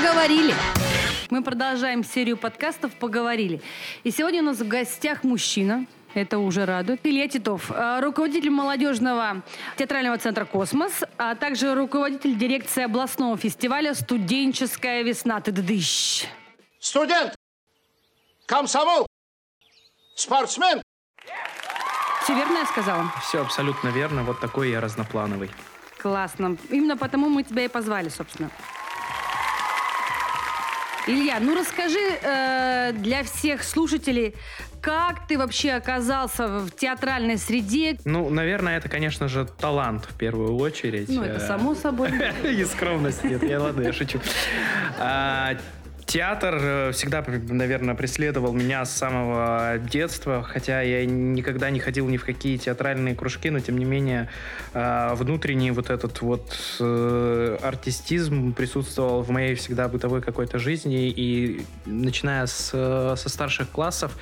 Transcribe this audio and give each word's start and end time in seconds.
поговорили. 0.00 0.54
Мы 1.28 1.42
продолжаем 1.42 2.04
серию 2.04 2.38
подкастов 2.38 2.92
«Поговорили». 2.94 3.60
И 4.02 4.10
сегодня 4.10 4.40
у 4.40 4.46
нас 4.46 4.58
в 4.58 4.66
гостях 4.66 5.24
мужчина, 5.24 5.86
это 6.14 6.38
уже 6.38 6.64
радует. 6.64 7.00
Илья 7.04 7.28
Титов, 7.28 7.70
э, 7.70 8.00
руководитель 8.00 8.48
молодежного 8.50 9.42
театрального 9.76 10.16
центра 10.16 10.46
«Космос», 10.46 11.04
а 11.18 11.34
также 11.34 11.74
руководитель 11.74 12.34
дирекции 12.34 12.82
областного 12.82 13.36
фестиваля 13.36 13.92
«Студенческая 13.94 15.02
весна». 15.02 15.38
Ты 15.42 15.52
дыщ. 15.52 16.24
Студент, 16.78 17.34
комсомол, 18.46 19.06
спортсмен. 20.14 20.80
Все 22.22 22.34
верно 22.34 22.58
я 22.58 22.66
сказала? 22.66 23.12
Все 23.22 23.42
абсолютно 23.42 23.88
верно. 23.88 24.22
Вот 24.24 24.40
такой 24.40 24.70
я 24.70 24.80
разноплановый. 24.80 25.50
Классно. 25.98 26.56
Именно 26.70 26.96
потому 26.96 27.28
мы 27.28 27.42
тебя 27.42 27.66
и 27.66 27.68
позвали, 27.68 28.08
собственно. 28.08 28.50
Илья, 31.10 31.40
ну 31.40 31.58
расскажи 31.58 31.98
э, 32.22 32.92
для 32.92 33.24
всех 33.24 33.64
слушателей, 33.64 34.36
как 34.80 35.26
ты 35.26 35.36
вообще 35.36 35.72
оказался 35.72 36.46
в 36.46 36.70
театральной 36.70 37.36
среде? 37.36 37.98
Ну, 38.04 38.30
наверное, 38.30 38.78
это, 38.78 38.88
конечно 38.88 39.26
же, 39.26 39.44
талант 39.44 40.04
в 40.04 40.16
первую 40.16 40.56
очередь. 40.56 41.08
Ну, 41.08 41.22
это 41.22 41.40
само 41.40 41.74
собой. 41.74 42.10
И 42.44 42.64
скромность. 42.64 43.24
Нет, 43.24 43.42
я 43.42 43.60
ладно, 43.60 43.82
я 43.82 43.92
шучу. 43.92 44.20
Театр 46.10 46.58
э, 46.60 46.90
всегда, 46.90 47.24
наверное, 47.24 47.94
преследовал 47.94 48.52
меня 48.52 48.84
с 48.84 48.90
самого 48.90 49.78
детства, 49.78 50.42
хотя 50.42 50.80
я 50.82 51.06
никогда 51.06 51.70
не 51.70 51.78
ходил 51.78 52.08
ни 52.08 52.16
в 52.16 52.24
какие 52.24 52.56
театральные 52.56 53.14
кружки, 53.14 53.48
но 53.48 53.60
тем 53.60 53.78
не 53.78 53.84
менее 53.84 54.28
э, 54.74 55.14
внутренний 55.14 55.70
вот 55.70 55.88
этот 55.88 56.20
вот 56.20 56.58
э, 56.80 57.58
артистизм 57.62 58.54
присутствовал 58.54 59.22
в 59.22 59.30
моей 59.30 59.54
всегда 59.54 59.86
бытовой 59.86 60.20
какой-то 60.20 60.58
жизни, 60.58 61.10
и 61.10 61.64
начиная 61.86 62.46
с, 62.46 62.70
со 63.16 63.28
старших 63.28 63.70
классов, 63.70 64.18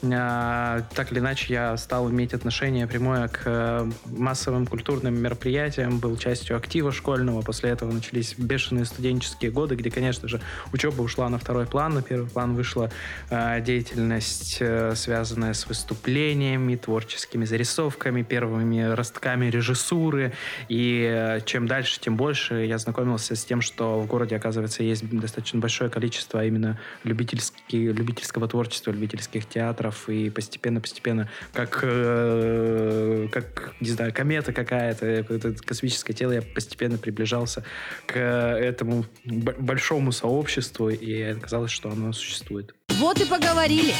так 0.00 1.10
или 1.10 1.18
иначе 1.18 1.54
я 1.54 1.76
стал 1.76 2.08
иметь 2.08 2.34
отношение 2.34 2.86
прямое 2.86 3.26
к 3.26 3.88
массовым 4.06 4.66
культурным 4.66 5.20
мероприятиям, 5.20 5.98
был 5.98 6.16
частью 6.16 6.56
актива 6.56 6.92
школьного, 6.92 7.42
после 7.42 7.70
этого 7.70 7.90
начались 7.90 8.34
бешеные 8.38 8.84
студенческие 8.84 9.50
годы, 9.50 9.74
где, 9.74 9.90
конечно 9.90 10.28
же, 10.28 10.40
учеба 10.72 11.02
ушла 11.02 11.31
на 11.32 11.38
второй 11.38 11.66
план. 11.66 11.94
На 11.94 12.02
первый 12.02 12.28
план 12.28 12.54
вышла 12.54 12.90
э, 13.30 13.60
деятельность, 13.60 14.58
э, 14.60 14.94
связанная 14.94 15.54
с 15.54 15.66
выступлениями, 15.66 16.76
творческими 16.76 17.44
зарисовками, 17.44 18.22
первыми 18.22 18.94
ростками 18.94 19.46
режиссуры. 19.46 20.32
И 20.68 21.08
э, 21.10 21.40
чем 21.44 21.66
дальше, 21.66 22.00
тем 22.00 22.16
больше 22.16 22.66
я 22.66 22.78
знакомился 22.78 23.34
с 23.34 23.44
тем, 23.44 23.60
что 23.60 24.00
в 24.00 24.06
городе, 24.06 24.36
оказывается, 24.36 24.82
есть 24.82 25.08
достаточно 25.08 25.58
большое 25.58 25.90
количество 25.90 26.44
именно 26.44 26.78
любительского 27.02 28.46
творчества, 28.46 28.92
любительских 28.92 29.46
театров. 29.46 30.08
И 30.08 30.30
постепенно-постепенно, 30.30 31.28
как, 31.52 31.80
э, 31.82 33.28
как, 33.32 33.72
не 33.80 33.88
знаю, 33.88 34.12
комета 34.12 34.52
какая-то, 34.52 35.06
это 35.06 35.54
космическое 35.64 36.12
тело, 36.12 36.32
я 36.32 36.42
постепенно 36.42 36.98
приближался 36.98 37.64
к 38.06 38.18
этому 38.18 39.06
большому 39.24 40.12
сообществу. 40.12 40.90
И 40.90 41.21
и 41.30 41.36
оказалось, 41.36 41.70
что 41.70 41.90
оно 41.90 42.12
существует. 42.12 42.74
Вот 42.98 43.20
и 43.20 43.24
поговорили. 43.24 43.94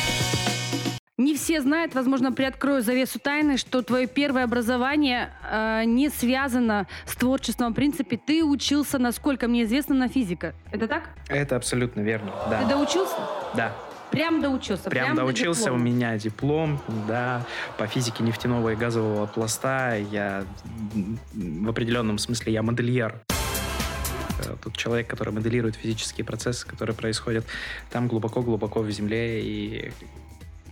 Не 1.19 1.37
все 1.37 1.61
знают, 1.61 1.95
возможно, 1.95 2.33
приоткрою 2.33 2.83
завесу 2.83 3.19
тайны, 3.19 3.57
что 3.57 3.83
твое 3.83 4.07
первое 4.07 4.45
образование 4.45 5.31
э, 5.49 5.85
не 5.85 6.09
связано 6.09 6.89
с 7.05 7.15
творчеством. 7.15 7.73
В 7.73 7.77
принципе, 7.77 8.17
ты 8.17 8.43
учился, 8.43 8.99
насколько 8.99 9.47
мне 9.47 9.65
известно, 9.65 9.95
на 9.95 10.09
физика. 10.09 10.55
Это 10.73 10.89
так? 10.89 11.11
Это 11.29 11.57
абсолютно 11.57 12.01
верно, 12.01 12.33
да. 12.51 12.63
Ты 12.63 12.69
доучился? 12.69 13.15
Да. 13.55 13.73
Прям 14.11 14.43
доучился? 14.43 14.91
Прям, 14.91 15.07
прям 15.07 15.17
доучился, 15.17 15.67
до 15.67 15.73
у 15.73 15.79
меня 15.79 16.19
диплом, 16.19 16.81
да, 17.09 17.47
по 17.79 17.87
физике 17.87 18.23
нефтяного 18.23 18.71
и 18.71 18.77
газового 18.77 19.27
пласта. 19.27 19.97
Я 20.11 20.45
в 21.33 21.69
определенном 21.69 22.19
смысле 22.19 22.53
я 22.53 22.63
модельер. 22.63 23.23
Э, 24.47 24.57
тут 24.63 24.77
человек, 24.77 25.09
который 25.09 25.33
моделирует 25.33 25.77
физические 25.77 26.25
процессы, 26.25 26.67
которые 26.67 26.95
происходят 26.97 27.45
там 27.91 28.09
глубоко-глубоко 28.09 28.81
в 28.81 28.91
земле 28.91 29.43
и 29.43 29.93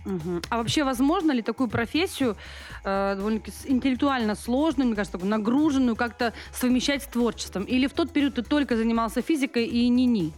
Угу. 0.03 0.41
А 0.49 0.57
вообще 0.57 0.83
возможно 0.83 1.31
ли 1.31 1.43
такую 1.43 1.69
профессию 1.69 2.35
э, 2.83 3.13
довольно-таки 3.15 3.51
интеллектуально 3.65 4.35
сложную, 4.35 4.87
мне 4.87 4.95
кажется, 4.95 5.11
такую 5.11 5.29
нагруженную, 5.29 5.95
как-то 5.95 6.33
совмещать 6.51 7.03
с 7.03 7.05
творчеством? 7.05 7.63
Или 7.65 7.85
в 7.85 7.93
тот 7.93 8.11
период 8.11 8.33
ты 8.33 8.41
только 8.41 8.75
занимался 8.75 9.21
физикой 9.21 9.65
и 9.65 9.87
ни-ни? 9.89 10.33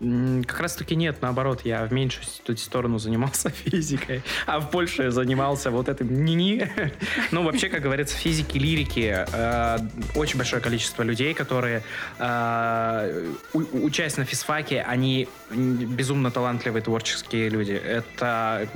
Как 0.00 0.60
раз 0.60 0.76
таки 0.76 0.94
нет, 0.94 1.20
наоборот, 1.22 1.62
я 1.64 1.84
в 1.84 1.92
меньшую 1.92 2.24
сторону 2.56 2.98
занимался 2.98 3.50
физикой, 3.64 4.22
а 4.46 4.60
в 4.60 4.70
большую 4.70 5.10
занимался 5.10 5.70
вот 5.70 5.88
этим 5.88 6.24
ни-ни. 6.24 6.70
Ну, 7.30 7.42
вообще, 7.42 7.68
как 7.68 7.82
говорится, 7.82 8.16
физики, 8.16 8.58
лирики, 8.58 9.26
э, 9.32 9.78
очень 10.14 10.38
большое 10.38 10.62
количество 10.62 11.02
людей, 11.02 11.34
которые, 11.34 11.82
э, 12.18 13.32
учась 13.52 14.16
на 14.16 14.24
физфаке, 14.24 14.82
они 14.82 15.28
безумно 15.50 16.30
талантливые 16.30 16.82
творческие 16.82 17.48
люди. 17.48 17.72
Это, 17.72 18.68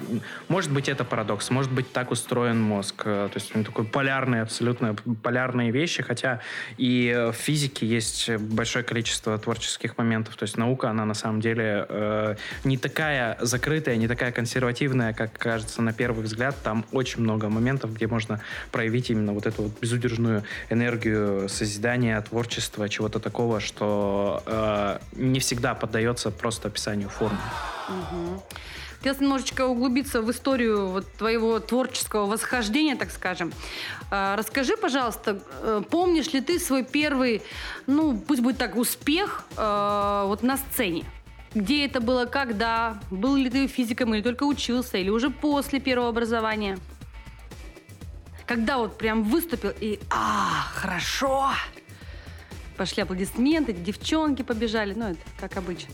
может 0.49 0.72
быть, 0.72 0.89
это 0.89 1.04
парадокс, 1.04 1.50
может 1.50 1.72
быть, 1.72 1.93
так 1.93 2.10
устроен 2.10 2.60
мозг. 2.60 3.03
Э, 3.04 3.28
то 3.33 3.39
есть 3.39 3.54
он 3.54 3.65
такой 3.65 3.84
полярный, 3.84 4.43
абсолютно 4.43 4.94
полярные 5.22 5.71
вещи, 5.71 6.03
хотя 6.03 6.41
и 6.77 7.31
в 7.33 7.37
физике 7.37 7.87
есть 7.87 8.31
большое 8.31 8.84
количество 8.84 9.39
творческих 9.39 9.97
моментов. 9.99 10.37
То 10.37 10.44
есть 10.44 10.56
наука, 10.56 10.91
она 10.91 11.04
на 11.12 11.15
самом 11.15 11.41
деле 11.43 11.84
э, 11.91 12.37
не 12.65 12.78
такая 12.78 13.37
закрытая, 13.41 13.97
не 13.97 14.09
такая 14.09 14.33
консервативная, 14.33 15.12
как 15.12 15.33
кажется 15.39 15.83
на 15.83 15.93
первый 15.93 16.25
взгляд. 16.25 16.56
Там 16.62 16.87
очень 16.91 17.21
много 17.21 17.50
моментов, 17.50 17.93
где 17.93 18.06
можно 18.06 18.41
проявить 18.71 19.11
именно 19.11 19.34
вот 19.34 19.45
эту 19.45 19.65
вот 19.65 19.72
безудержную 19.78 20.43
энергию 20.71 21.49
созидания, 21.51 22.19
творчества, 22.22 22.89
чего-то 22.89 23.21
такого, 23.21 23.61
что 23.61 24.43
э, 24.47 24.99
не 25.12 25.39
всегда 25.41 25.75
поддается 25.75 26.31
просто 26.31 26.69
описанию 26.69 27.11
формы. 27.11 27.39
Угу. 27.89 28.43
Хотелось 29.03 29.21
немножечко 29.21 29.67
углубиться 29.67 30.23
в 30.23 30.31
историю 30.31 30.87
вот 30.87 31.13
твоего 31.15 31.59
творческого 31.59 32.27
восхождения, 32.27 32.95
так 32.95 33.11
скажем. 33.11 33.53
А, 34.13 34.37
расскажи, 34.37 34.77
пожалуйста, 34.77 35.43
э, 35.61 35.83
помнишь 35.91 36.33
ли 36.33 36.41
ты 36.41 36.61
свой 36.61 36.85
первый, 36.85 37.43
ну, 37.89 38.17
пусть 38.17 38.43
будет 38.43 38.59
так, 38.59 38.77
успех 38.77 39.45
э, 39.57 40.23
вот 40.29 40.45
на 40.45 40.57
сцене? 40.57 41.05
Где 41.53 41.85
это 41.85 42.01
было, 42.01 42.27
когда? 42.27 43.01
Был 43.11 43.35
ли 43.35 43.51
ты 43.51 43.67
физиком 43.67 44.15
или 44.15 44.23
только 44.23 44.45
учился, 44.45 44.99
или 44.99 45.11
уже 45.11 45.31
после 45.31 45.81
первого 45.81 46.11
образования? 46.11 46.79
Когда 48.47 48.79
вот 48.79 48.99
прям 48.99 49.25
выступил 49.25 49.73
и 49.81 49.99
«А, 50.11 50.69
хорошо!» 50.75 51.51
Пошли 52.77 53.03
аплодисменты, 53.03 53.73
девчонки 53.73 54.43
побежали, 54.43 54.95
ну 54.95 55.07
это 55.07 55.21
как 55.41 55.57
обычно. 55.57 55.93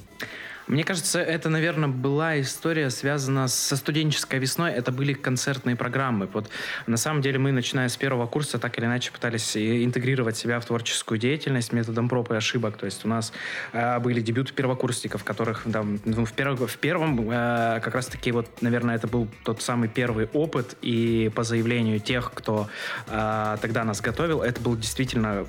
Мне 0.69 0.85
кажется, 0.85 1.19
это, 1.19 1.49
наверное, 1.49 1.89
была 1.89 2.39
история, 2.41 2.91
связана 2.91 3.49
со 3.49 3.75
студенческой 3.75 4.39
весной. 4.39 4.73
Это 4.73 4.93
были 4.93 5.15
концертные 5.15 5.77
программы. 5.77 6.29
Вот 6.31 6.51
на 6.87 6.99
самом 6.99 7.23
деле 7.23 7.39
мы, 7.39 7.53
начиная 7.53 7.89
с 7.89 7.97
первого 7.97 8.27
курса, 8.27 8.59
так 8.59 8.77
или 8.77 8.85
иначе 8.85 9.11
пытались 9.11 9.57
интегрировать 9.57 10.37
себя 10.37 10.61
в 10.61 10.67
творческую 10.67 11.19
деятельность 11.19 11.73
методом 11.73 12.11
проб 12.11 12.31
и 12.33 12.35
ошибок. 12.35 12.77
То 12.77 12.85
есть 12.85 13.07
у 13.07 13.09
нас 13.09 13.33
э, 13.73 13.99
были 14.01 14.21
дебюты 14.21 14.53
первокурсников, 14.53 15.25
которых 15.25 15.65
там, 15.73 16.01
ну, 16.05 16.27
в, 16.27 16.33
перв, 16.35 16.61
в 16.61 16.77
первом 16.77 17.31
э, 17.31 17.81
как 17.83 17.95
раз-таки 17.95 18.31
вот, 18.31 18.47
наверное, 18.61 18.97
это 18.97 19.07
был 19.07 19.27
тот 19.45 19.63
самый 19.63 19.89
первый 19.89 20.29
опыт. 20.35 20.77
И 20.83 21.31
по 21.35 21.45
заявлению 21.45 21.99
тех, 21.99 22.31
кто 22.35 22.69
э, 23.07 23.57
тогда 23.63 23.85
нас 23.85 24.03
готовил, 24.03 24.43
это 24.43 24.61
было 24.61 24.77
действительно 24.77 25.47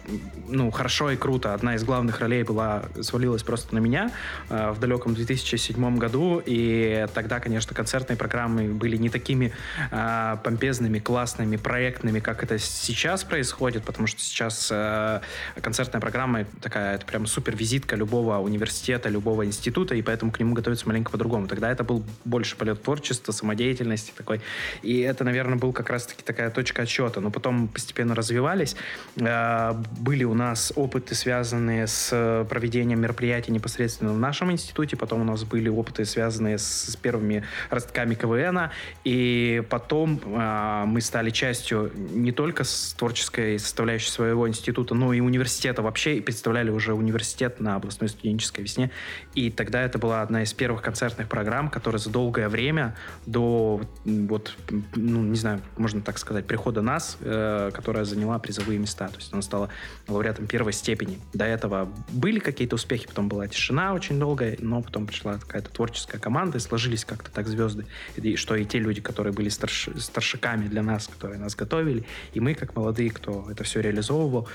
ну, 0.48 0.72
хорошо 0.72 1.12
и 1.12 1.18
круто. 1.18 1.54
Одна 1.54 1.76
из 1.76 1.84
главных 1.84 2.22
ролей 2.22 2.44
была 2.44 2.84
свалилась 3.02 3.44
просто 3.44 3.76
на 3.76 3.80
меня 3.80 4.12
э, 4.50 4.72
в 4.72 4.80
далеком 4.80 5.09
далеком 5.10 5.14
2007 5.16 5.98
году, 5.98 6.42
и 6.46 7.06
тогда, 7.14 7.40
конечно, 7.40 7.74
концертные 7.76 8.18
программы 8.18 8.74
были 8.74 8.98
не 8.98 9.10
такими 9.10 9.52
э, 9.92 10.38
помпезными, 10.44 11.00
классными, 11.00 11.58
проектными, 11.58 12.20
как 12.20 12.44
это 12.44 12.60
сейчас 12.60 13.24
происходит, 13.24 13.84
потому 13.84 14.08
что 14.08 14.22
сейчас 14.22 14.70
э, 14.72 15.22
концертная 15.62 16.02
программа 16.02 16.46
такая, 16.62 16.96
это 16.96 17.06
прям 17.06 17.26
супер 17.26 17.56
визитка 17.56 17.96
любого 17.96 18.38
университета, 18.40 19.10
любого 19.10 19.46
института, 19.46 19.96
и 19.96 20.02
поэтому 20.02 20.32
к 20.32 20.40
нему 20.40 20.54
готовиться 20.54 20.88
маленько 20.88 21.12
по-другому. 21.12 21.48
Тогда 21.48 21.72
это 21.72 21.84
был 21.84 22.04
больше 22.26 22.56
полет 22.56 22.82
творчества, 22.84 23.32
самодеятельности 23.32 24.12
такой, 24.16 24.42
и 24.84 25.00
это, 25.00 25.24
наверное, 25.24 25.58
был 25.58 25.74
как 25.74 25.90
раз-таки 25.90 26.24
такая 26.24 26.50
точка 26.50 26.84
отсчета, 26.84 27.22
но 27.22 27.32
потом 27.32 27.68
постепенно 27.68 28.16
развивались. 28.16 28.76
Э, 29.18 29.74
были 30.00 30.24
у 30.24 30.34
нас 30.34 30.74
опыты, 30.76 31.16
связанные 31.16 31.88
с 31.88 32.46
проведением 32.50 33.02
мероприятий 33.02 33.52
непосредственно 33.52 34.14
в 34.14 34.20
нашем 34.20 34.52
институте, 34.52 34.96
потом 35.00 35.22
у 35.22 35.24
нас 35.24 35.44
были 35.44 35.70
опыты, 35.70 36.06
связанные 36.06 36.58
с, 36.58 36.92
с 36.92 36.96
первыми 36.96 37.44
ростками 37.70 38.16
КВН, 38.16 38.70
и 39.04 39.64
потом 39.70 40.20
э, 40.24 40.84
мы 40.86 41.02
стали 41.02 41.30
частью 41.32 41.92
не 41.96 42.32
только 42.32 42.64
с 42.64 42.94
творческой 42.94 43.58
составляющей 43.58 44.12
своего 44.12 44.48
института, 44.48 44.94
но 44.94 45.14
и 45.14 45.20
университета 45.20 45.82
вообще, 45.82 46.18
и 46.18 46.22
представляли 46.22 46.70
уже 46.70 46.94
университет 46.94 47.60
на 47.60 47.76
областной 47.76 48.10
студенческой 48.10 48.62
весне, 48.62 48.92
и 49.34 49.50
тогда 49.50 49.82
это 49.82 49.98
была 49.98 50.22
одна 50.22 50.44
из 50.44 50.54
первых 50.54 50.82
концертных 50.82 51.28
программ, 51.28 51.70
которая 51.70 52.00
за 52.00 52.10
долгое 52.10 52.50
время 52.50 52.96
до, 53.26 53.82
вот, 54.06 54.56
ну, 54.96 55.24
не 55.24 55.38
знаю, 55.38 55.62
можно 55.78 56.02
так 56.02 56.18
сказать, 56.18 56.46
прихода 56.46 56.82
нас, 56.82 57.18
э, 57.22 57.72
которая 57.74 58.04
заняла 58.04 58.38
призовые 58.40 58.80
места, 58.80 59.08
то 59.08 59.16
есть 59.18 59.32
она 59.34 59.42
стала 59.42 59.70
лауреатом 60.08 60.48
первой 60.48 60.74
степени. 60.74 61.20
До 61.34 61.46
этого 61.46 61.90
были 62.10 62.40
какие-то 62.40 62.76
успехи, 62.76 63.08
потом 63.08 63.30
была 63.30 63.48
тишина 63.48 63.94
очень 63.94 64.20
долгая, 64.20 64.58
но 64.60 64.82
потом 64.90 65.06
пришла 65.06 65.38
какая-то 65.38 65.70
творческая 65.70 66.18
команда, 66.18 66.58
и 66.58 66.62
сложились 66.62 67.06
как-то 67.06 67.32
так 67.32 67.48
звезды, 67.48 67.86
и, 68.16 68.36
что 68.36 68.56
и 68.56 68.66
те 68.66 68.80
люди, 68.80 69.02
которые 69.02 69.34
были 69.34 69.50
старш, 69.50 69.90
старшиками 69.98 70.68
для 70.68 70.82
нас, 70.82 71.08
которые 71.08 71.40
нас 71.40 71.56
готовили, 71.56 72.04
и 72.34 72.40
мы, 72.40 72.56
как 72.56 72.76
молодые, 72.76 73.12
кто 73.12 73.48
это 73.52 73.64
все 73.64 73.82
реализовывал, 73.82 74.48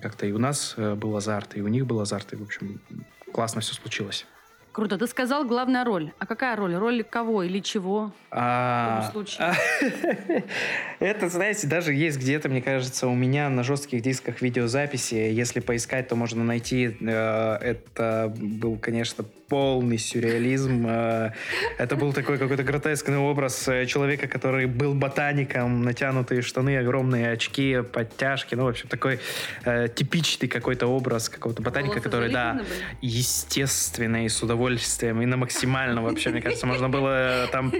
как-то 0.00 0.26
и 0.26 0.32
у 0.32 0.38
нас 0.38 0.74
э, 0.78 0.94
был 0.94 1.14
азарт, 1.14 1.56
и 1.56 1.60
у 1.60 1.68
них 1.68 1.86
был 1.86 2.00
азарт, 2.00 2.32
и, 2.32 2.36
в 2.36 2.42
общем, 2.42 2.80
классно 3.32 3.60
все 3.60 3.74
случилось. 3.74 4.26
Круто. 4.72 4.96
Ты 4.96 5.06
сказал 5.06 5.44
главная 5.44 5.84
роль. 5.84 6.12
А 6.18 6.24
какая 6.24 6.56
роль? 6.56 6.74
Роль 6.74 7.04
кого 7.04 7.42
или 7.42 7.60
чего? 7.60 8.10
А, 8.30 9.02
В 9.02 9.06
таком 9.06 9.26
случае. 9.26 10.44
Это, 10.98 11.28
знаете, 11.28 11.66
даже 11.66 11.92
есть 11.92 12.18
где-то, 12.18 12.48
мне 12.48 12.62
кажется, 12.62 13.06
у 13.06 13.14
меня 13.14 13.50
на 13.50 13.64
жестких 13.64 14.00
дисках 14.00 14.40
видеозаписи. 14.40 15.14
Если 15.14 15.60
поискать, 15.60 16.08
то 16.08 16.16
можно 16.16 16.42
найти. 16.42 16.96
Э, 17.02 17.56
Это 17.60 18.34
был, 18.34 18.78
конечно, 18.78 19.26
полный 19.52 19.98
сюрреализм. 19.98 20.86
Э, 20.88 21.32
Это 21.76 21.96
был 21.96 22.14
такой 22.14 22.38
какой-то 22.38 22.62
гротескный 22.62 23.18
образ 23.18 23.68
э, 23.68 23.84
человека, 23.84 24.26
который 24.26 24.64
был 24.64 24.94
ботаником, 24.94 25.82
натянутые 25.82 26.40
штаны, 26.40 26.78
огромные 26.78 27.32
очки, 27.32 27.82
подтяжки. 27.82 28.54
Ну, 28.54 28.64
в 28.64 28.68
общем, 28.68 28.88
такой 28.88 29.18
э, 29.66 29.88
типичный 29.94 30.48
какой-то 30.48 30.86
образ 30.86 31.28
какого-то 31.28 31.60
ботаника, 31.60 31.96
Волосы 31.96 32.04
который, 32.04 32.32
да, 32.32 32.54
были? 32.54 32.66
естественно 33.02 34.24
и 34.24 34.28
с 34.30 34.42
удовольствием, 34.42 35.20
и 35.20 35.26
на 35.26 35.36
максимально 35.36 36.00
вообще, 36.00 36.30
мне 36.30 36.40
кажется, 36.40 36.66
можно 36.66 36.88
было 36.88 37.46
там 37.52 37.72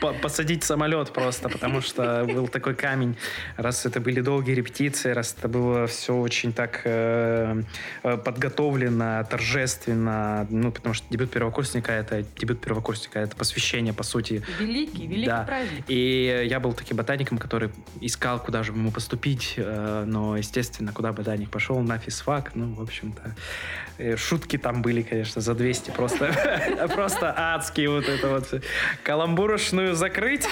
посадить 0.00 0.64
самолет 0.64 1.12
просто, 1.12 1.48
потому 1.48 1.80
что 1.80 2.24
был 2.26 2.48
такой 2.48 2.74
камень. 2.74 3.16
Раз 3.56 3.86
это 3.86 4.00
были 4.00 4.20
долгие 4.20 4.52
репетиции, 4.52 5.10
раз 5.10 5.34
это 5.38 5.48
было 5.48 5.86
все 5.86 6.14
очень 6.14 6.52
так 6.52 6.82
э, 6.84 7.62
э, 8.02 8.16
подготовлено, 8.18 9.24
торжественно, 9.28 10.46
ну, 10.50 10.70
потому 10.72 10.94
что 10.94 11.06
дебют 11.10 11.30
первокурсника— 11.30 11.92
это 11.92 12.24
дебют 12.38 12.60
первокурсника, 12.60 13.18
это 13.18 13.36
посвящение, 13.36 13.92
по 13.92 14.02
сути, 14.02 14.42
Великий, 14.58 15.06
великий 15.06 15.26
Да. 15.26 15.44
праздник. 15.44 15.84
и 15.88 16.46
я 16.48 16.60
был 16.60 16.72
таким 16.72 16.96
ботаником, 16.96 17.38
который 17.38 17.70
искал, 18.00 18.40
куда 18.40 18.62
же 18.62 18.72
ему 18.72 18.90
поступить, 18.90 19.54
э, 19.56 20.04
но, 20.06 20.36
естественно, 20.36 20.92
куда 20.92 21.12
ботаник 21.12 21.50
пошел, 21.50 21.80
на 21.80 21.98
физфак, 21.98 22.52
ну, 22.54 22.74
в 22.74 22.82
общем-то, 22.82 23.34
э, 23.98 24.16
шутки 24.16 24.58
там 24.58 24.82
были, 24.82 25.02
конечно, 25.02 25.40
за 25.40 25.54
200, 25.54 25.90
просто, 25.90 26.30
просто 26.94 27.34
адские 27.36 27.90
вот 27.90 28.08
это 28.08 28.28
вот. 28.28 28.62
Каламбурошную 29.88 29.96
закрыть, 29.96 30.46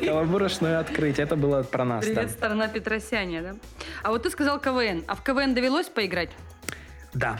каламбурошную 0.06 0.80
открыть, 0.80 1.18
это 1.18 1.36
было 1.36 1.62
про 1.62 1.84
нас, 1.84 2.06
да. 2.06 2.14
Привет, 2.14 2.30
сторона 2.30 2.68
Петросяня, 2.68 3.42
да? 3.42 3.54
А 4.02 4.10
вот 4.10 4.22
ты 4.22 4.30
сказал 4.30 4.58
КВН. 4.58 5.04
А 5.06 5.14
в 5.14 5.22
КВН 5.22 5.54
довелось 5.54 5.88
поиграть? 5.88 6.30
Да. 7.12 7.38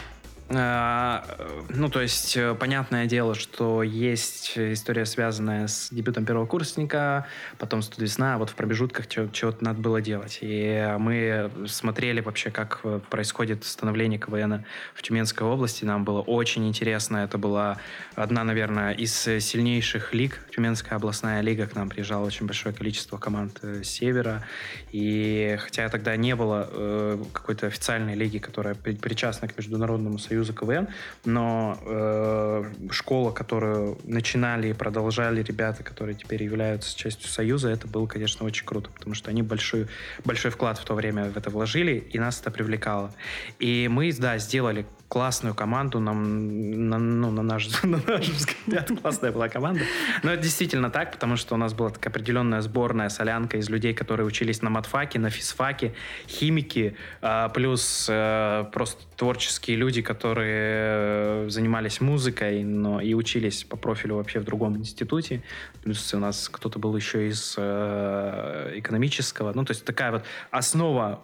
Э, 0.49 1.21
Ну, 1.69 1.89
то 1.89 2.01
есть, 2.01 2.37
э, 2.37 2.53
понятное 2.55 3.05
дело, 3.07 3.33
что 3.35 3.81
есть 3.83 4.53
история, 4.57 5.05
связанная 5.05 5.67
с 5.67 5.89
дебютом 5.91 6.25
первокурсника, 6.25 7.25
потом 7.57 7.81
студвесна, 7.81 8.35
а 8.35 8.37
вот 8.37 8.49
в 8.51 8.55
промежутках 8.55 9.07
чего- 9.07 9.27
чего-то 9.27 9.63
надо 9.63 9.79
было 9.81 10.01
делать. 10.01 10.39
И 10.41 10.95
мы 10.99 11.49
смотрели 11.67 12.21
вообще, 12.21 12.51
как 12.51 12.81
э, 12.83 12.99
происходит 13.09 13.65
становление 13.65 14.19
КВН 14.19 14.63
в 14.93 15.01
Тюменской 15.01 15.47
области. 15.47 15.83
Нам 15.83 16.03
было 16.05 16.21
очень 16.21 16.67
интересно. 16.67 17.17
Это 17.17 17.37
была 17.37 17.77
одна, 18.15 18.43
наверное, 18.43 18.91
из 18.93 19.11
сильнейших 19.13 20.13
лиг. 20.13 20.39
Тюменская 20.55 20.97
областная 20.97 21.41
лига. 21.41 21.65
К 21.67 21.75
нам 21.75 21.89
приезжало 21.89 22.25
очень 22.25 22.45
большое 22.45 22.73
количество 22.73 23.17
команд 23.17 23.61
севера. 23.83 24.43
И 24.91 25.57
хотя 25.59 25.89
тогда 25.89 26.15
не 26.15 26.35
было 26.35 27.17
какой-то 27.33 27.67
официальной 27.67 28.15
лиги, 28.15 28.37
которая 28.37 28.75
при- 28.75 28.95
причастна 28.95 29.47
к 29.47 29.57
Международному 29.57 30.19
союзу 30.19 30.34
КВН, 30.43 30.87
но 31.23 31.77
э, 31.81 32.63
школа, 32.91 33.31
которую 33.31 33.97
начинали 34.03 34.69
и 34.69 34.73
продолжали 34.73 35.41
ребята, 35.41 35.83
которые 35.83 36.15
теперь 36.15 36.43
являются 36.43 36.97
частью 36.97 37.29
союза, 37.29 37.69
это 37.69 37.87
было, 37.87 38.05
конечно, 38.07 38.45
очень 38.45 38.65
круто, 38.65 38.89
потому 38.89 39.15
что 39.15 39.29
они 39.29 39.41
большой, 39.41 39.87
большой 40.23 40.51
вклад 40.51 40.77
в 40.77 40.85
то 40.85 40.93
время 40.93 41.25
в 41.25 41.37
это 41.37 41.49
вложили, 41.49 41.93
и 42.11 42.19
нас 42.19 42.41
это 42.41 42.51
привлекало. 42.51 43.13
И 43.59 43.87
мы, 43.87 44.11
да, 44.13 44.37
сделали 44.37 44.85
классную 45.07 45.53
команду, 45.53 45.99
нам, 45.99 46.89
на, 46.89 46.97
ну, 46.97 47.31
на, 47.31 47.43
наш, 47.43 47.69
на 47.83 48.01
наш 48.07 48.27
взгляд, 48.27 48.89
классная 49.01 49.31
была 49.31 49.49
команда. 49.49 49.81
Но 50.23 50.31
это 50.31 50.41
действительно 50.41 50.89
так, 50.89 51.11
потому 51.11 51.35
что 51.35 51.55
у 51.55 51.57
нас 51.57 51.73
была 51.73 51.89
такая 51.89 52.09
определенная 52.11 52.61
сборная 52.61 53.09
солянка 53.09 53.57
из 53.57 53.69
людей, 53.69 53.93
которые 53.93 54.25
учились 54.25 54.61
на 54.61 54.69
матфаке, 54.69 55.19
на 55.19 55.29
физфаке, 55.29 55.93
химики, 56.27 56.95
а, 57.21 57.49
плюс 57.49 58.07
э, 58.09 58.65
просто 58.73 59.03
творческие 59.15 59.77
люди, 59.77 60.01
которые 60.01 61.45
э, 61.45 61.45
занимались 61.49 62.01
музыкой, 62.01 62.63
но 62.63 62.99
и 62.99 63.13
учились 63.13 63.63
по 63.63 63.77
профилю 63.77 64.15
вообще 64.15 64.39
в 64.39 64.43
другом 64.43 64.77
институте. 64.77 65.43
Плюс 65.83 66.13
у 66.13 66.19
нас 66.19 66.49
кто-то 66.49 66.79
был 66.79 66.95
еще 66.95 67.29
из 67.29 67.55
э, 67.57 68.73
экономического. 68.75 69.53
Ну, 69.53 69.63
то 69.65 69.71
есть 69.71 69.85
такая 69.85 70.11
вот 70.11 70.25
основа 70.51 71.21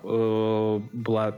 была 0.93 1.35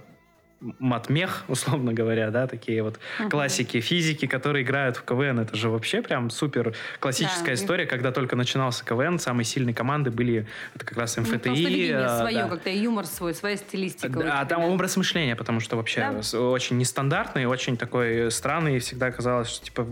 матмех, 0.79 1.43
условно 1.47 1.93
говоря, 1.93 2.29
да, 2.31 2.47
такие 2.47 2.83
вот 2.83 2.99
Мгм. 3.19 3.29
классики 3.29 3.79
физики, 3.81 4.25
которые 4.27 4.63
играют 4.63 4.97
в 4.97 5.03
КВН. 5.03 5.39
Это 5.39 5.55
же 5.57 5.69
вообще 5.69 6.01
прям 6.01 6.29
супер 6.29 6.73
классическая 6.99 7.45
Да. 7.47 7.53
история, 7.53 7.85
когда 7.85 8.11
только 8.11 8.35
начинался 8.35 8.85
КВН, 8.85 9.19
самые 9.19 9.45
сильные 9.45 9.73
команды 9.73 10.11
были, 10.11 10.47
это 10.75 10.85
как 10.85 10.97
раз 10.97 11.17
Ну, 11.17 11.23
МФТИ. 11.23 11.31
Просто 11.37 11.49
видение 11.49 11.93
э, 12.05 12.19
свое, 12.19 12.43
да. 12.43 12.49
как-то 12.49 12.69
юмор 12.69 13.05
свой, 13.05 13.33
своя 13.33 13.57
стилистика. 13.57 14.19
Да, 14.19 14.39
а 14.41 14.45
там 14.45 14.63
образ 14.63 14.95
мышления, 14.97 15.35
потому 15.35 15.59
что 15.59 15.75
вообще 15.75 15.99
Да. 16.31 16.39
очень 16.39 16.77
нестандартный, 16.77 17.45
очень 17.45 17.75
такой 17.77 18.31
странный, 18.31 18.77
и 18.77 18.79
всегда 18.79 19.11
казалось, 19.11 19.49
что 19.49 19.65
типа 19.65 19.87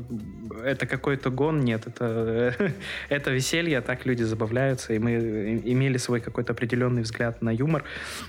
это 0.64 0.86
какой-то 0.86 1.30
гон, 1.30 1.62
нет, 1.62 1.88
это, 1.88 2.56
это 3.10 3.32
веселье, 3.32 3.82
так 3.82 4.06
люди 4.06 4.24
забавляются, 4.24 4.94
и 4.94 5.00
мы 5.00 5.62
имели 5.64 5.98
свой 5.98 6.22
какой-то 6.22 6.54
определенный 6.54 7.02
взгляд 7.02 7.42
на 7.42 7.50
юмор. 7.50 7.84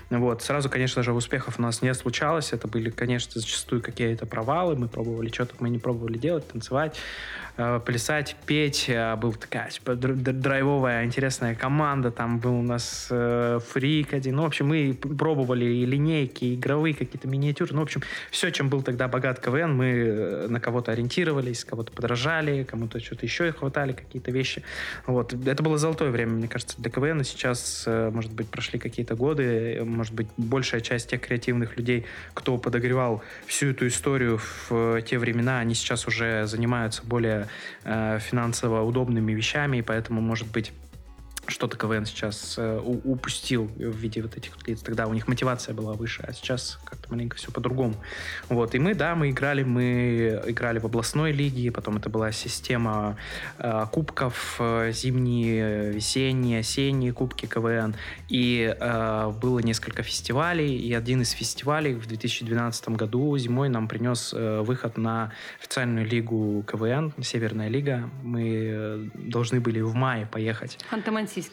Вот. 0.09 0.41
Сразу, 0.41 0.69
конечно 0.69 1.03
же, 1.03 1.13
успехов 1.13 1.59
у 1.59 1.61
нас 1.61 1.81
не 1.81 1.93
случалось, 1.93 2.32
это 2.41 2.67
были, 2.67 2.89
конечно, 2.89 3.39
зачастую 3.39 3.81
какие-то 3.81 4.25
провалы, 4.25 4.75
мы 4.75 4.87
пробовали 4.87 5.29
что-то, 5.29 5.55
мы 5.59 5.69
не 5.69 5.77
пробовали 5.77 6.17
делать, 6.17 6.47
танцевать, 6.47 6.97
э, 7.57 7.79
плясать, 7.85 8.35
петь, 8.45 8.89
А, 8.89 9.15
был 9.15 9.33
такая 9.33 9.69
типа, 9.69 9.91
др- 9.95 10.15
др- 10.15 10.33
драйвовая, 10.33 11.05
интересная 11.05 11.55
команда, 11.55 12.11
там 12.11 12.39
был 12.39 12.55
у 12.55 12.61
нас 12.61 13.07
э, 13.11 13.59
фрик 13.69 14.13
один, 14.13 14.35
ну, 14.37 14.43
в 14.43 14.45
общем, 14.45 14.67
мы 14.67 14.93
пробовали 14.93 15.65
и 15.65 15.85
линейки, 15.85 16.45
и 16.45 16.55
игровые 16.55 16.95
какие-то 16.95 17.27
миниатюры, 17.27 17.73
ну, 17.73 17.81
в 17.81 17.83
общем, 17.83 18.01
все, 18.31 18.49
чем 18.51 18.69
был 18.69 18.81
тогда 18.81 19.07
богат 19.07 19.39
КВН, 19.39 19.75
мы 19.75 19.85
э, 19.85 20.47
на 20.47 20.59
кого-то 20.59 20.91
ориентировались, 20.91 21.63
кого-то 21.63 21.91
подражали, 21.91 22.63
кому-то 22.63 22.99
что-то 22.99 23.25
еще 23.25 23.51
хватали, 23.51 23.93
какие-то 23.93 24.31
вещи. 24.31 24.63
Вот. 25.05 25.33
Это 25.33 25.61
было 25.61 25.77
золотое 25.77 26.09
время, 26.09 26.33
мне 26.33 26.47
кажется, 26.47 26.81
для 26.81 26.89
КВН. 26.89 27.23
Сейчас, 27.23 27.83
может 27.87 28.31
быть, 28.31 28.47
прошли 28.47 28.79
какие-то 28.79 29.15
годы, 29.15 29.81
может 29.83 30.13
быть, 30.13 30.27
большая 30.37 30.81
часть 30.81 31.09
тех 31.09 31.21
креативных 31.21 31.77
людей, 31.77 32.05
кто 32.33 32.57
подогревал 32.57 33.23
всю 33.45 33.71
эту 33.71 33.87
историю 33.87 34.37
в 34.37 34.71
э, 34.71 35.01
те 35.01 35.17
времена, 35.17 35.59
они 35.59 35.75
сейчас 35.75 36.07
уже 36.07 36.45
занимаются 36.47 37.03
более 37.03 37.47
э, 37.83 38.19
финансово 38.19 38.81
удобными 38.83 39.33
вещами, 39.33 39.77
и 39.77 39.81
поэтому, 39.81 40.21
может 40.21 40.47
быть, 40.51 40.71
что-то 41.47 41.77
КВН 41.77 42.05
сейчас 42.05 42.55
э, 42.57 42.79
упустил 42.79 43.65
в 43.65 43.95
виде 43.97 44.21
вот 44.21 44.37
этих 44.37 44.55
лиц. 44.67 44.81
Тогда 44.81 45.07
у 45.07 45.13
них 45.13 45.27
мотивация 45.27 45.73
была 45.73 45.93
выше, 45.93 46.23
а 46.25 46.33
сейчас 46.33 46.79
как-то 46.85 47.11
маленько 47.11 47.35
все 47.35 47.51
по-другому. 47.51 47.95
Вот, 48.49 48.75
и 48.75 48.79
мы, 48.79 48.95
да, 48.95 49.15
мы 49.15 49.29
играли, 49.29 49.63
мы 49.63 50.41
играли 50.47 50.79
в 50.79 50.85
областной 50.85 51.31
лиге, 51.31 51.71
потом 51.71 51.97
это 51.97 52.09
была 52.09 52.31
система 52.31 53.17
э, 53.57 53.85
кубков, 53.91 54.55
э, 54.59 54.91
зимние, 54.93 55.91
весенние, 55.91 56.59
осенние 56.59 57.11
кубки 57.11 57.45
КВН, 57.45 57.95
и 58.29 58.75
э, 58.79 59.31
было 59.41 59.59
несколько 59.59 60.03
фестивалей, 60.03 60.77
и 60.77 60.93
один 60.93 61.21
из 61.21 61.31
фестивалей 61.31 61.93
в 61.93 62.07
2012 62.07 62.89
году 62.89 63.37
зимой 63.37 63.69
нам 63.69 63.87
принес 63.87 64.33
э, 64.33 64.61
выход 64.61 64.97
на 64.97 65.33
официальную 65.59 66.07
лигу 66.07 66.63
КВН, 66.67 67.13
Северная 67.21 67.67
лига. 67.67 68.09
Мы 68.21 68.69
э, 68.71 69.09
должны 69.15 69.59
были 69.59 69.81
в 69.81 69.93
мае 69.93 70.25
поехать 70.25 70.77
sist 71.33 71.51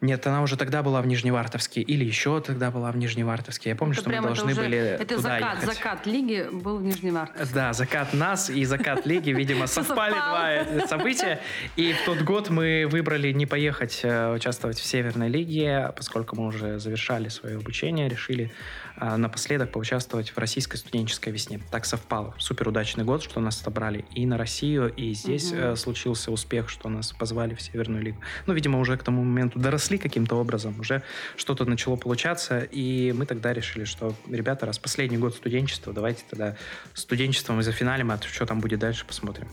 Нет, 0.00 0.26
она 0.26 0.42
уже 0.42 0.56
тогда 0.56 0.82
была 0.82 1.02
в 1.02 1.06
Нижневартовске, 1.06 1.82
или 1.82 2.04
еще 2.04 2.40
тогда 2.40 2.70
была 2.70 2.90
в 2.90 2.96
Нижневартовске. 2.96 3.70
Я 3.70 3.76
помню, 3.76 3.92
Это 3.92 4.00
что 4.02 4.10
мы 4.10 4.20
должны 4.22 4.52
уже- 4.52 4.60
были 4.62 4.78
Это 4.78 5.16
туда 5.16 5.20
закат, 5.22 5.54
ехать. 5.62 5.74
закат 5.76 6.06
лиги 6.06 6.48
был 6.50 6.78
в 6.78 6.82
Нижневартовске. 6.82 7.54
Да, 7.54 7.72
закат 7.74 8.14
нас 8.14 8.48
и 8.48 8.64
закат 8.64 9.04
лиги, 9.06 9.30
видимо, 9.30 9.66
совпали 9.66 10.12
два 10.14 10.50
э, 10.52 10.86
события. 10.86 11.40
И 11.76 11.92
в 11.92 12.04
тот 12.06 12.22
год 12.22 12.48
мы 12.48 12.86
выбрали 12.90 13.30
не 13.32 13.44
поехать 13.44 14.00
э, 14.02 14.34
участвовать 14.34 14.78
в 14.78 14.84
Северной 14.86 15.28
лиге, 15.28 15.92
поскольку 15.94 16.34
мы 16.36 16.46
уже 16.46 16.78
завершали 16.78 17.28
свое 17.28 17.56
обучение, 17.58 18.08
решили 18.08 18.50
э, 18.96 19.16
напоследок 19.16 19.70
поучаствовать 19.70 20.30
в 20.30 20.38
российской 20.38 20.76
студенческой 20.76 21.30
весне. 21.30 21.60
Так 21.70 21.84
совпало. 21.84 22.34
Супер 22.38 22.68
удачный 22.68 23.04
год, 23.04 23.22
что 23.22 23.40
нас 23.40 23.60
отобрали 23.60 24.06
и 24.14 24.24
на 24.24 24.38
Россию, 24.38 24.92
и 24.94 25.12
здесь 25.12 25.52
случился 25.76 26.30
успех, 26.30 26.70
что 26.70 26.88
нас 26.88 27.12
позвали 27.12 27.54
в 27.54 27.60
Северную 27.60 28.02
лигу. 28.02 28.20
Ну, 28.46 28.54
видимо, 28.54 28.78
уже 28.80 28.96
к 28.96 29.02
тому 29.02 29.22
моменту 29.22 29.58
доросли 29.58 29.89
каким-то 29.98 30.36
образом, 30.36 30.78
уже 30.80 31.02
что-то 31.36 31.64
начало 31.64 31.96
получаться, 31.96 32.60
и 32.60 33.12
мы 33.12 33.26
тогда 33.26 33.52
решили, 33.52 33.84
что, 33.84 34.14
ребята, 34.28 34.66
раз 34.66 34.78
последний 34.78 35.18
год 35.18 35.34
студенчества, 35.34 35.92
давайте 35.92 36.22
тогда 36.28 36.56
студенчеством 36.94 37.60
и 37.60 37.62
зафиналим, 37.62 38.10
а 38.10 38.20
что 38.20 38.46
там 38.46 38.60
будет 38.60 38.80
дальше, 38.80 39.04
посмотрим. 39.06 39.48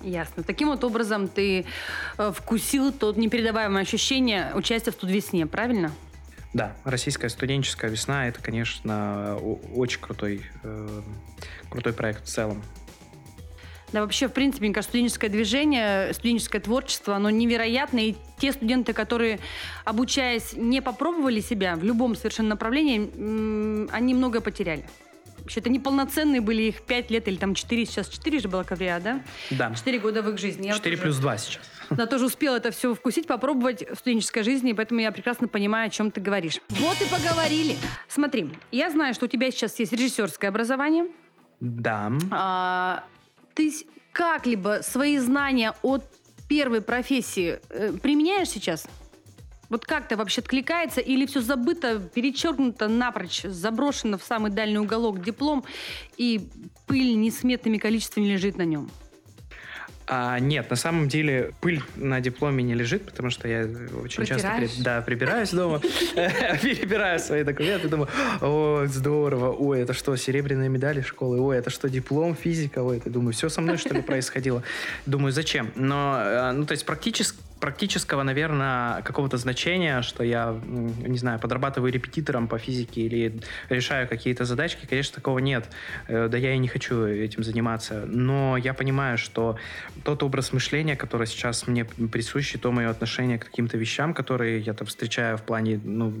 Ясно. 0.00 0.42
Таким 0.42 0.68
вот 0.68 0.84
образом 0.84 1.26
ты 1.26 1.66
э, 2.18 2.32
вкусил 2.34 2.92
тот 2.92 3.16
непередаваемое 3.16 3.82
ощущение 3.82 4.52
участия 4.54 4.92
в 4.92 4.94
студвесне, 4.94 5.46
правильно? 5.46 5.92
Да, 6.54 6.74
российская 6.84 7.28
студенческая 7.28 7.90
весна 7.90 8.28
это, 8.28 8.40
конечно, 8.40 9.36
очень 9.74 10.00
крутой, 10.00 10.42
э, 10.62 11.02
крутой 11.68 11.92
проект 11.92 12.24
в 12.24 12.28
целом. 12.28 12.62
Да, 13.92 14.02
вообще, 14.02 14.28
в 14.28 14.32
принципе, 14.32 14.66
мне 14.66 14.74
кажется, 14.74 14.90
студенческое 14.90 15.30
движение, 15.30 16.12
студенческое 16.12 16.60
творчество, 16.60 17.16
оно 17.16 17.30
невероятное. 17.30 18.02
И 18.04 18.16
те 18.38 18.52
студенты, 18.52 18.92
которые, 18.92 19.38
обучаясь, 19.84 20.52
не 20.54 20.82
попробовали 20.82 21.40
себя 21.40 21.74
в 21.76 21.82
любом 21.84 22.14
совершенно 22.14 22.50
направлении, 22.50 23.90
они 23.92 24.14
многое 24.14 24.40
потеряли. 24.42 24.84
Вообще, 25.38 25.60
это 25.60 25.70
неполноценные 25.70 26.42
были 26.42 26.62
их 26.64 26.82
пять 26.82 27.10
лет 27.10 27.26
или 27.28 27.36
там 27.36 27.54
четыре, 27.54 27.86
сейчас 27.86 28.08
четыре 28.08 28.38
же 28.40 28.48
бакалавриат, 28.48 29.02
да? 29.02 29.20
Да, 29.50 29.74
Четыре 29.74 29.98
года 30.00 30.20
в 30.20 30.28
их 30.28 30.38
жизни. 30.38 30.66
Я 30.66 30.72
вот 30.74 30.78
4 30.78 30.96
тоже- 30.96 31.02
плюс 31.04 31.16
2 31.18 31.38
сейчас. 31.38 31.62
Да, 31.90 32.04
тоже 32.04 32.26
успела 32.26 32.56
это 32.56 32.70
все 32.70 32.94
вкусить, 32.94 33.26
попробовать 33.26 33.82
в 33.88 33.94
студенческой 33.96 34.42
жизни, 34.42 34.74
поэтому 34.74 35.00
я 35.00 35.10
прекрасно 35.10 35.48
понимаю, 35.48 35.86
о 35.86 35.90
чем 35.90 36.10
ты 36.10 36.20
говоришь. 36.20 36.60
Вот 36.68 36.96
и 37.00 37.06
поговорили. 37.06 37.76
Смотри, 38.08 38.50
я 38.72 38.90
знаю, 38.90 39.14
что 39.14 39.24
у 39.24 39.28
тебя 39.28 39.50
сейчас 39.50 39.78
есть 39.78 39.92
режиссерское 39.92 40.50
образование. 40.50 41.06
Да. 41.60 42.12
А, 42.30 43.04
ты 43.58 43.72
как-либо 44.12 44.80
свои 44.82 45.18
знания 45.18 45.74
от 45.82 46.04
первой 46.48 46.80
профессии 46.80 47.58
э, 47.70 47.92
применяешь 48.00 48.50
сейчас? 48.50 48.86
Вот 49.68 49.84
как-то 49.84 50.16
вообще 50.16 50.40
откликается 50.40 51.00
или 51.00 51.26
все 51.26 51.40
забыто, 51.40 51.98
перечеркнуто 51.98 52.86
напрочь, 52.86 53.42
заброшено 53.42 54.16
в 54.16 54.22
самый 54.22 54.52
дальний 54.52 54.78
уголок 54.78 55.22
диплом 55.22 55.64
и 56.16 56.48
пыль 56.86 57.18
несметными 57.20 57.78
количествами 57.78 58.26
лежит 58.26 58.56
на 58.56 58.62
нем? 58.62 58.88
А, 60.10 60.38
нет, 60.38 60.70
на 60.70 60.76
самом 60.76 61.08
деле 61.08 61.52
пыль 61.60 61.82
на 61.96 62.20
дипломе 62.20 62.64
не 62.64 62.74
лежит, 62.74 63.04
потому 63.04 63.28
что 63.30 63.46
я 63.46 63.68
очень 64.02 64.24
часто 64.24 64.54
при- 64.56 64.82
да, 64.82 65.02
прибираюсь 65.02 65.50
дома, 65.50 65.80
перебираю 66.62 67.18
свои 67.20 67.44
документы, 67.44 67.88
думаю, 67.88 68.08
о, 68.40 68.84
здорово, 68.86 69.52
ой, 69.52 69.80
это 69.80 69.92
что, 69.92 70.16
серебряные 70.16 70.68
медали 70.70 71.02
школы, 71.02 71.38
ой, 71.40 71.58
это 71.58 71.68
что, 71.70 71.90
диплом, 71.90 72.34
физика, 72.34 72.82
ой, 72.82 72.98
это, 72.98 73.10
думаю, 73.10 73.32
все 73.34 73.48
со 73.50 73.60
мной, 73.60 73.76
что 73.76 73.92
ли, 73.94 74.00
происходило. 74.00 74.62
Думаю, 75.04 75.32
зачем? 75.32 75.70
Но, 75.74 76.18
э, 76.20 76.52
ну, 76.52 76.64
то 76.64 76.72
есть 76.72 76.86
практически 76.86 77.38
практического, 77.60 78.22
наверное, 78.22 79.02
какого-то 79.02 79.36
значения, 79.36 80.02
что 80.02 80.22
я, 80.24 80.58
не 80.66 81.18
знаю, 81.18 81.38
подрабатываю 81.38 81.92
репетитором 81.92 82.48
по 82.48 82.58
физике 82.58 83.02
или 83.02 83.40
решаю 83.68 84.08
какие-то 84.08 84.44
задачки, 84.44 84.86
конечно, 84.86 85.14
такого 85.16 85.38
нет. 85.38 85.68
Э, 86.06 86.28
Да 86.28 86.38
я 86.38 86.54
и 86.54 86.58
не 86.58 86.68
хочу 86.68 87.04
этим 87.04 87.42
заниматься. 87.42 88.04
Но 88.06 88.56
я 88.56 88.74
понимаю, 88.74 89.18
что 89.18 89.58
тот 90.04 90.22
образ 90.22 90.52
мышления, 90.52 90.96
который 90.96 91.26
сейчас 91.26 91.66
мне 91.66 91.84
присущ, 91.84 92.54
то 92.60 92.72
мое 92.72 92.90
отношение 92.90 93.38
к 93.38 93.46
каким-то 93.46 93.76
вещам, 93.76 94.14
которые 94.14 94.60
я 94.60 94.74
там 94.74 94.86
встречаю 94.86 95.36
в 95.36 95.42
плане, 95.42 95.80
ну, 95.84 96.14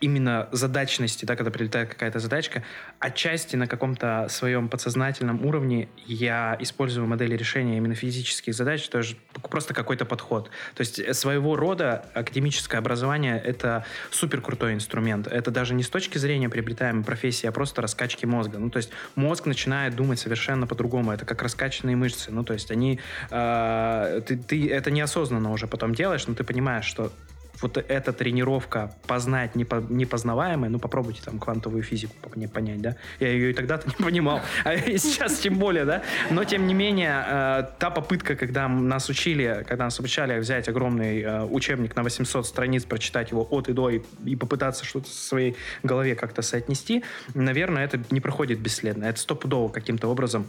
именно 0.00 0.48
задачности, 0.52 1.24
да, 1.24 1.36
когда 1.36 1.50
прилетает 1.50 1.88
какая-то 1.88 2.18
задачка, 2.18 2.62
отчасти 2.98 3.56
на 3.56 3.66
каком-то 3.66 4.26
своем 4.28 4.68
подсознательном 4.68 5.44
уровне 5.44 5.88
я 6.06 6.56
использую 6.60 7.06
модели 7.06 7.36
решения 7.36 7.76
именно 7.76 7.94
физических 7.94 8.54
задач, 8.54 8.88
то 8.88 8.98
есть 8.98 9.16
просто 9.50 9.74
какой-то 9.74 10.04
подход. 10.04 10.50
То 10.74 10.80
есть 10.80 10.98
э, 10.98 11.14
своего 11.14 11.56
рода 11.56 12.06
академическое 12.14 12.78
образование— 12.78 13.40
это 13.44 13.84
супер 14.10 14.40
крутой 14.40 14.74
инструмент. 14.74 15.26
Это 15.26 15.50
даже 15.50 15.74
не 15.74 15.82
с 15.82 15.88
точки 15.88 16.18
зрения 16.18 16.48
приобретаемой 16.48 17.04
профессии, 17.04 17.46
а 17.46 17.52
просто 17.52 17.82
раскачки 17.82 18.26
мозга. 18.26 18.58
Ну, 18.58 18.70
то 18.70 18.78
есть 18.78 18.90
мозг 19.14 19.46
начинает 19.46 19.94
думать 19.94 20.18
совершенно 20.18 20.66
по-другому. 20.66 21.12
Это 21.12 21.24
как 21.24 21.42
раскачанные 21.42 21.96
мышцы. 21.96 22.30
Ну, 22.30 22.44
то 22.44 22.52
есть 22.52 22.70
они... 22.70 23.00
э, 23.30 24.20
ты, 24.26 24.36
ты 24.36 24.70
это 24.70 24.90
неосознанно 24.90 25.52
уже 25.52 25.66
потом 25.66 25.94
делаешь, 25.94 26.26
но 26.26 26.34
ты 26.34 26.44
понимаешь, 26.44 26.84
что 26.84 27.12
вот 27.60 27.76
эта 27.76 28.12
тренировка 28.12 28.94
познать 29.06 29.54
непо- 29.54 29.86
непознаваемое, 29.88 30.70
ну 30.70 30.78
попробуйте 30.78 31.22
там 31.22 31.38
квантовую 31.38 31.82
физику 31.82 32.14
поня- 32.22 32.48
понять, 32.48 32.80
да? 32.80 32.96
Я 33.20 33.28
ее 33.28 33.50
и 33.50 33.52
тогда-то 33.54 33.88
не 33.98 34.04
понимал, 34.04 34.40
а 34.64 34.76
сейчас 34.76 35.38
тем 35.38 35.58
более, 35.58 35.84
да? 35.84 36.02
Но 36.30 36.44
тем 36.44 36.66
не 36.66 36.74
менее, 36.74 37.24
э, 37.26 37.64
та 37.78 37.90
попытка, 37.90 38.36
когда 38.36 38.68
нас 38.68 39.08
учили, 39.08 39.64
когда 39.68 39.84
нас 39.84 39.98
обучали 39.98 40.38
взять 40.38 40.68
огромный 40.68 41.20
э, 41.22 41.44
учебник 41.44 41.96
на 41.96 42.02
800 42.02 42.46
страниц, 42.46 42.84
прочитать 42.84 43.30
его 43.30 43.46
от 43.50 43.68
и 43.68 43.72
до 43.72 43.90
и, 43.90 44.02
и 44.24 44.36
попытаться 44.36 44.84
что-то 44.84 45.08
в 45.08 45.12
своей 45.12 45.56
голове 45.82 46.14
как-то 46.14 46.42
соотнести, 46.42 47.04
наверное, 47.34 47.84
это 47.84 48.00
не 48.10 48.20
проходит 48.20 48.60
бесследно. 48.60 49.04
Это 49.04 49.20
стопудово 49.20 49.68
каким-то 49.68 50.08
образом 50.08 50.46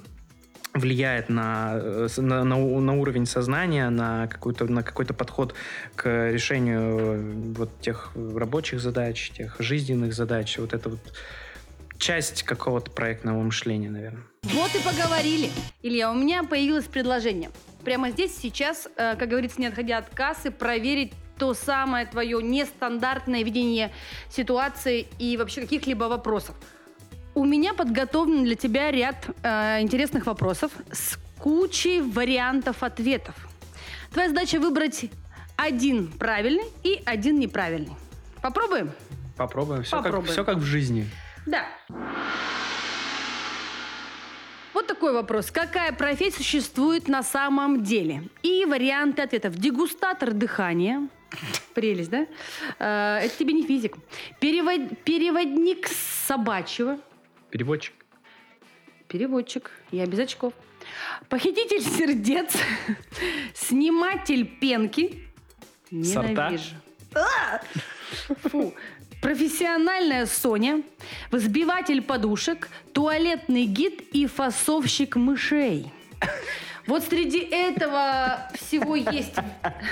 влияет 0.76 1.30
на, 1.30 1.74
э, 1.76 2.08
на, 2.18 2.44
на 2.44 2.56
на 2.58 2.94
уровень 2.94 3.26
сознания, 3.26 3.90
на 3.90 4.28
какой-то, 4.28 4.66
на 4.66 4.84
какой-то 4.84 5.14
подход 5.14 5.56
к 5.96 6.32
решению 6.32 7.00
э, 7.00 7.34
вот 7.58 7.80
тех 7.82 8.12
рабочих 8.16 8.80
задач, 8.82 9.32
тех 9.32 9.56
жизненных 9.60 10.14
задач. 10.14 10.58
Вот 10.58 10.74
это 10.74 10.90
вот 10.90 11.00
часть 11.98 12.44
какого-то 12.44 12.92
проектного 12.92 13.42
мышления, 13.42 13.90
наверное. 13.90 14.24
Вот 14.44 14.76
и 14.76 14.80
поговорили. 14.80 15.50
Илья, 15.82 16.12
у 16.12 16.16
меня 16.16 16.44
появилось 16.44 16.86
предложение. 16.86 17.52
Прямо 17.84 18.12
здесь, 18.12 18.36
сейчас, 18.36 18.88
э, 18.98 19.16
как 19.16 19.30
говорится, 19.30 19.62
не 19.62 19.68
отходя 19.68 19.98
от 20.00 20.10
кассы, 20.10 20.52
проверить 20.52 21.14
то 21.38 21.54
самое 21.54 22.06
твое 22.06 22.42
нестандартное 22.42 23.44
видение 23.44 23.92
ситуации 24.30 25.08
и 25.20 25.36
вообще 25.38 25.62
каких-либо 25.62 26.06
вопросов. 26.06 26.56
У 27.36 27.44
меня 27.44 27.74
подготовлен 27.74 28.46
для 28.46 28.56
тебя 28.56 28.92
ряд 28.92 29.28
э, 29.44 29.82
интересных 29.82 30.26
вопросов 30.26 30.72
с 30.92 31.18
кучей 31.38 32.02
вариантов 32.02 32.82
ответов. 32.82 33.36
Твоя 34.14 34.30
задача 34.30 34.58
выбрать 34.60 35.06
один 35.58 36.08
правильный 36.08 36.64
и 36.84 37.02
один 37.06 37.38
неправильный. 37.40 37.94
Попробуем? 38.42 38.92
Попробуем. 39.36 39.84
Все, 39.84 39.98
как, 39.98 40.04
Попробуем. 40.06 40.32
все 40.32 40.44
как 40.46 40.58
в 40.58 40.64
жизни. 40.64 41.10
Да. 41.46 41.66
Вот 44.74 44.88
такой 44.88 45.14
вопрос. 45.14 45.52
Какая 45.52 45.92
профессия 45.92 46.38
существует 46.38 47.08
на 47.10 47.22
самом 47.22 47.84
деле? 47.84 48.24
И 48.44 48.64
варианты 48.66 49.22
ответов. 49.22 49.56
Дегустатор 49.56 50.32
дыхания. 50.32 51.08
Прелесть, 51.74 52.10
да? 52.12 52.28
Э, 52.80 53.26
Это 53.26 53.38
тебе 53.38 53.54
не 53.54 53.64
физик. 53.64 53.98
Перевод- 54.40 55.04
Переводник 55.04 55.88
собачьего. 56.28 56.98
Переводчик. 57.56 57.94
Переводчик. 59.08 59.72
Я 59.90 60.06
без 60.08 60.20
очков. 60.20 60.52
Похититель 61.30 61.82
сердец. 61.82 62.52
Сниматель 63.54 64.46
пенки. 64.46 65.24
Ненавижу. 65.90 66.76
А! 67.14 67.62
Фу. 68.50 68.74
Профессиональная 69.22 70.26
Соня, 70.26 70.84
взбиватель 71.32 72.02
подушек, 72.02 72.68
туалетный 72.92 73.64
гид 73.64 74.02
и 74.12 74.26
фасовщик 74.28 75.16
мышей. 75.16 75.90
Вот 76.88 77.04
среди 77.04 77.40
этого 77.40 78.48
всего 78.54 78.96
есть 78.96 79.34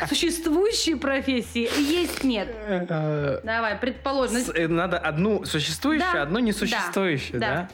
существующие 0.08 0.96
профессии, 0.98 1.70
есть 1.82 2.24
нет. 2.24 2.54
Давай, 2.88 3.76
предположим. 3.78 4.38
Э, 4.54 4.68
Надо 4.68 5.00
одну 5.00 5.44
существующую, 5.46 6.12
Да. 6.14 6.22
одну 6.24 6.40
несуществующую, 6.40 7.40
Да. 7.40 7.48
да? 7.50 7.70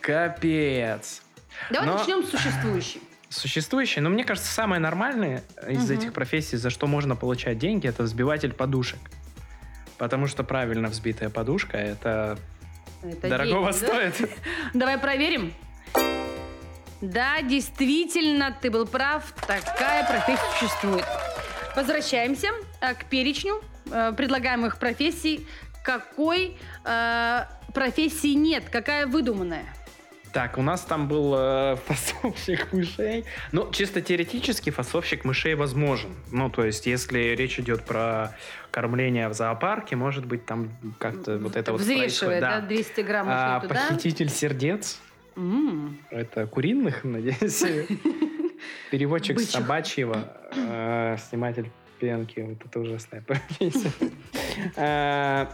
Капец. 0.00 1.22
Давай 1.70 1.88
но- 1.88 1.98
начнем 1.98 2.24
с 2.24 2.30
существующей. 2.30 3.00
Существующие, 3.28 4.02
но 4.02 4.10
мне 4.10 4.24
кажется, 4.24 4.50
самое 4.52 4.80
нормальное 4.80 5.44
из 5.68 5.84
Мгм. 5.88 5.98
этих 5.98 6.12
профессий, 6.12 6.56
за 6.56 6.68
что 6.70 6.88
можно 6.88 7.14
получать 7.14 7.58
деньги, 7.58 7.86
это 7.86 8.02
взбиватель 8.02 8.52
подушек. 8.52 8.98
Потому 9.98 10.26
что 10.26 10.42
правильно 10.42 10.88
взбитая 10.88 11.28
подушка, 11.30 11.76
это, 11.76 12.38
Это 13.04 13.28
дорогого 13.28 13.70
деньги, 13.70 13.86
да? 13.86 14.10
стоит. 14.10 14.30
Давай 14.74 14.98
проверим. 14.98 15.52
Да, 17.00 17.40
действительно, 17.42 18.56
ты 18.60 18.70
был 18.70 18.86
прав. 18.86 19.32
Такая 19.46 20.06
профессия 20.06 20.42
существует. 20.58 21.04
Возвращаемся 21.74 22.48
э, 22.80 22.94
к 22.94 23.04
перечню 23.06 23.62
э, 23.90 24.12
предлагаемых 24.16 24.78
профессий. 24.78 25.46
Какой 25.82 26.58
э, 26.84 27.44
профессии 27.72 28.34
нет? 28.34 28.64
Какая 28.70 29.06
выдуманная? 29.06 29.64
Так, 30.32 30.58
у 30.58 30.62
нас 30.62 30.82
там 30.82 31.08
был 31.08 31.34
э, 31.36 31.76
фасовщик 31.86 32.72
мышей. 32.72 33.24
Ну, 33.52 33.70
чисто 33.72 34.00
теоретически 34.02 34.70
фасовщик 34.70 35.24
мышей 35.24 35.54
возможен. 35.54 36.14
Ну, 36.30 36.50
то 36.50 36.64
есть, 36.64 36.86
если 36.86 37.34
речь 37.34 37.58
идет 37.58 37.84
про 37.84 38.36
кормление 38.70 39.28
в 39.28 39.32
зоопарке, 39.32 39.96
может 39.96 40.26
быть, 40.26 40.44
там 40.44 40.70
как-то 40.98 41.38
вот 41.38 41.56
это 41.56 41.72
вот 41.72 41.80
Взвешивает, 41.80 42.40
происходит, 42.40 42.40
да, 42.42 42.60
200 42.60 43.00
грамм 43.00 43.26
А, 43.28 43.60
туда. 43.60 43.74
похититель 43.74 44.28
сердец. 44.28 45.00
М. 45.36 45.98
Это 46.10 46.46
куриных, 46.46 47.04
надеюсь. 47.04 47.62
Переводчик 48.90 49.36
Бычьих. 49.36 49.50
собачьего, 49.50 50.36
э, 50.54 51.16
сниматель 51.30 51.70
пенки. 51.98 52.40
Вот 52.40 52.58
это 52.66 52.80
ужасная 52.80 53.22
профессия. 53.22 53.90
Э, 54.76 55.46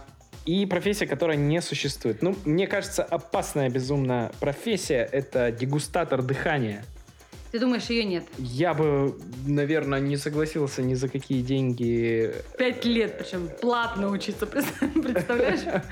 И 0.44 0.64
профессия, 0.66 1.06
которая 1.08 1.36
не 1.36 1.60
существует. 1.60 2.22
Ну, 2.22 2.36
мне 2.44 2.66
кажется, 2.68 3.02
опасная 3.02 3.68
безумно 3.68 4.30
профессия— 4.38 5.08
это 5.12 5.50
дегустатор 5.50 6.22
дыхания. 6.22 6.84
Ты 7.50 7.58
думаешь, 7.58 7.90
ее 7.90 8.04
нет? 8.04 8.24
Я 8.38 8.72
бы, 8.74 9.18
наверное, 9.46 9.98
не 10.00 10.16
согласился 10.16 10.82
ни 10.82 10.94
за 10.94 11.08
какие 11.08 11.42
деньги. 11.42 12.32
Пять 12.58 12.84
лет, 12.84 13.18
причем 13.18 13.48
платно 13.60 14.08
учиться, 14.08 14.46
представляешь? 14.46 15.82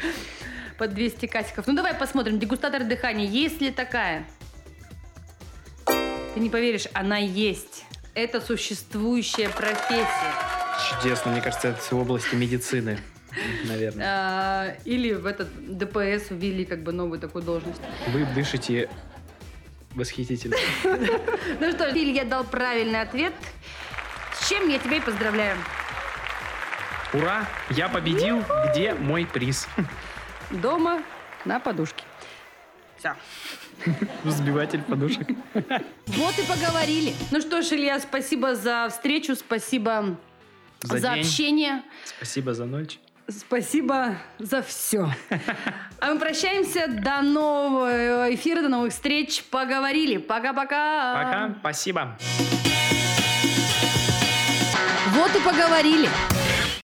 По 0.79 0.89
200 0.89 1.27
касиков. 1.27 1.67
Ну 1.67 1.75
давай 1.75 1.95
посмотрим, 1.95 2.39
дегустатор 2.39 2.83
дыхания, 2.85 3.27
есть 3.27 3.61
ли 3.61 3.71
такая? 3.71 4.27
Ты 5.87 6.41
не 6.41 6.51
поверишь, 6.51 6.87
она 6.95 7.19
есть. 7.19 7.85
Это 8.15 8.41
существующая 8.41 9.49
профессия. 9.49 10.35
Чудесно, 10.91 11.31
мне 11.31 11.41
кажется, 11.41 11.69
это 11.69 11.81
в 11.95 12.01
области 12.01 12.35
медицины, 12.35 12.99
наверное. 13.65 14.05
А, 14.07 14.77
Или 14.85 15.13
в 15.13 15.27
этот 15.27 15.49
ДПС 15.79 16.31
ввели 16.31 16.65
как 16.65 16.83
бы 16.83 16.93
новую 16.93 17.21
такую 17.21 17.45
должность. 17.45 17.81
Вы 18.09 18.25
дышите 18.35 18.89
восхитительно. 19.95 20.57
Ну 21.61 21.71
что, 21.71 21.89
Илья 21.91 22.25
дал 22.25 22.43
правильный 22.43 23.01
ответ. 23.01 23.33
С 24.35 24.49
чем 24.49 24.69
я 24.69 24.79
тебя 24.79 24.97
и 24.97 25.01
поздравляю. 25.01 25.57
Ура! 27.13 27.47
Я 27.71 27.89
победил! 27.89 28.43
Где 28.71 28.95
мой 28.95 29.25
приз? 29.25 29.69
Дома 30.61 31.03
на 31.45 31.59
подушке. 31.61 32.05
Все. 32.99 33.15
Взбиватель 34.23 34.83
подушек. 34.83 35.29
Вот 36.07 36.39
и 36.39 36.43
поговорили. 36.43 37.13
Ну 37.31 37.41
что 37.41 37.61
ж, 37.63 37.73
Илья, 37.73 37.99
спасибо 38.01 38.55
за 38.55 38.89
встречу, 38.91 39.35
спасибо 39.35 40.17
За 40.83 40.99
за, 40.99 41.11
день. 41.15 41.21
общение, 41.21 41.83
Спасибо 42.05 42.55
за 42.55 42.65
ночь. 42.67 42.99
спасибо 43.29 44.17
за 44.39 44.63
все. 44.63 45.11
А 46.01 46.15
мы 46.15 46.19
прощаемся. 46.21 46.87
До 46.89 47.21
нового 47.23 48.33
эфира, 48.35 48.63
до 48.63 48.69
новых 48.69 48.93
встреч. 48.93 49.43
Поговорили. 49.45 50.19
Пока-пока. 50.19 51.15
Пока. 51.15 51.55
Спасибо. 51.61 52.17
Вот 55.11 55.35
и 55.37 55.41
поговорили. 55.41 56.09